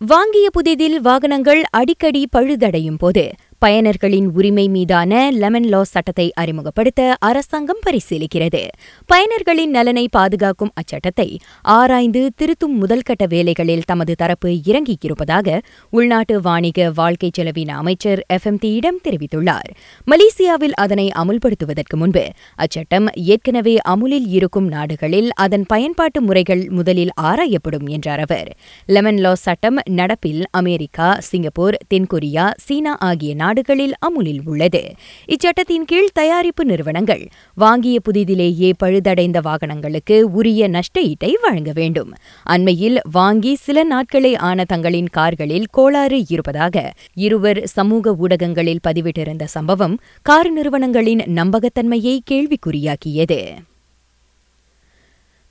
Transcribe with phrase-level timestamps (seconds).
[0.00, 3.24] வாங்கிய புதிதில் வாகனங்கள் அடிக்கடி பழுதடையும் போது
[3.60, 8.66] பயனர்களின் உரிமை மீதான லெமன் லா சட்டத்தை அறிமுகப்படுத்த அரசாங்கம் பரிசீலிக்கிறது.
[9.06, 15.60] பயனர்களின் நலனை பாதுகாக்கும் அச்சட்டத்தை ஆராய்ந்து திருத்தும் முதல்கட்ட வேலைகளில் தமது தரப்பு இறங்கியிருப்பதாக
[15.90, 18.38] உள்நாட்டு வாணிக வாழ்க்கை செலவின அமைச்சர் எஃப்.
[18.40, 19.70] எஃப்எம்டியிடம் தெரிவித்துள்ளார்.
[20.06, 28.20] மலேசியாவில் அதனை அமுல்படுத்துவதற்கு முன்பு அச்சட்டம் ஏற்கனவே அமுலில் இருக்கும் நாடுகளில் அதன் பயன்பாட்டு முறைகள் முதலில் ஆராயப்படும் என்றார்
[28.20, 28.56] அவர்.
[28.86, 34.82] லெமன் லா சட்டம் நடப்பில் அமெரிக்கா சிங்கப்பூர் தென்கொரியா சீனா ஆகிய நாடுகளில் அமுலில் உள்ளது.
[35.26, 42.14] இச்சட்டத்தின் கீழ் தயாரிப்பு நிறுவனங்கள் வாங்கிய புதிதிலேயே பழுதடைந்த வாகனங்களுக்கு உரிய நஷ்ட ஈட்டை வழங்க வேண்டும்.
[42.42, 50.52] அண்மையில் வாங்கி சில நாட்களே ஆன தங்களின் கார்களில் கோளாறு இருப்பதாக இருவர் சமூக ஊடகங்களில் பதிவிட்டிருந்த சம்பவம் கார்
[50.52, 53.40] நிறுவனங்களின் நம்பகத்தன்மையை கேள்விக்குறியாக்கியது.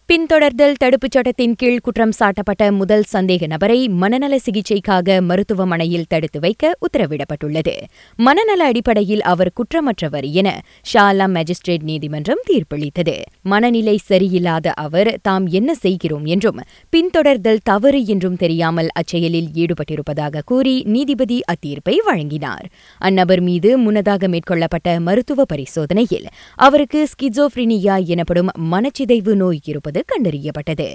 [0.09, 7.73] பின்தொடர்தல் தடுப்புச் சட்டத்தின் கீழ் குற்றம் சாட்டப்பட்ட முதல் சந்தேக நபரை மனநல சிகிச்சைக்காக மருத்துவமனையில் தடுத்து வைக்க உத்தரவிடப்பட்டுள்ளது.
[8.16, 10.61] மனநல அடிப்படையில் அவர் குற்றமற்றவர் என
[10.94, 13.16] ஷாலா மேஜிஸ்ட்ரேட் நீதிமன்றம் தீர்ப்பளித்தது.
[13.42, 16.59] மனநிலை சரியில்லாத அவர் தாம் என்ன செய்கிறோம் என்றும்
[16.98, 22.66] பின்தொடர்தல் தவறு என்றும் தெரியாமல் அச்செயலில் ஈடுபட்டிருப்பதாக கூறி நீதிபதி அத்தீர்ப்பை வழங்கினார்.
[23.02, 30.94] அந்நபர் மீது முன்னதாக மேற்கொள்ளப்பட்ட மருத்துவ பரிசோதனையில் அவருக்கு ஸ்கிசோஃப்ரினியா எனப்படும் மனச்சிதைவு நோய் இருப்பது கண்டறியப்பட்டது.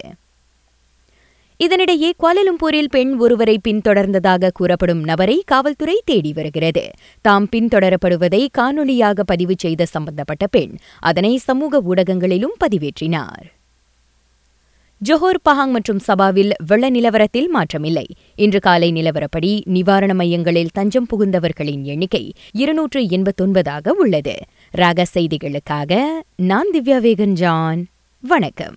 [1.65, 6.91] இதனிடையே குவாலலும்பூரில் பெண் ஒருவரை பின்தொடர்ந்ததாக கூறப்படும் நபரை காவல்துறை தேடி வருகிறது.
[7.21, 13.45] தாம் பின்தொடரப்படுவதை காணொலியாக பதிவு செய்த சம்பந்தப்பட்ட பெண் அதனை சமூக ஊடகங்களிலும் பதிவேற்றினார்.
[15.05, 18.05] ஜொஹோர் பஹாங் மற்றும் சபாவில் வெள்ள நிலவரத்தில் மாற்றமில்லை.
[18.35, 24.35] இன்று காலை நிலவரப்படி நிவாரண மையங்களில் தஞ்சம் புகுந்தவர்களின் எண்ணிக்கை இருநூற்று எண்பத்தொன்பதாக உள்ளது.
[24.71, 26.05] ராக செய்திகளுக்காக
[26.37, 27.87] நான் திவ்யா வேகன் ஜான்
[28.21, 28.75] வணக்கம்.